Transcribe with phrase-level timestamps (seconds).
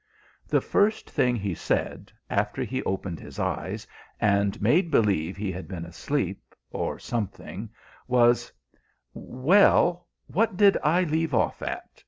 [0.47, 3.85] The first thing he said, after he opened his eyes,
[4.19, 7.69] and made believe he had been asleep, or something,
[8.07, 8.51] was,
[9.13, 11.99] "Well, what did I leave off at?"